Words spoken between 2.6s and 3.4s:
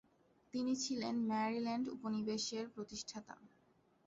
প্রতিষ্ঠাতা।